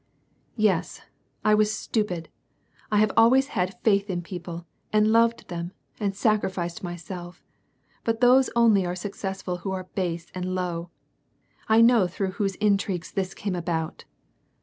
[0.57, 1.03] "Yes,
[1.45, 2.27] I was stupid;
[2.91, 7.43] I have always had faith in jjeople, and loved them, and sacrificed myself.
[8.03, 10.89] But those only are successful who are base and low.
[11.67, 14.05] I know through whose intrigues this came about."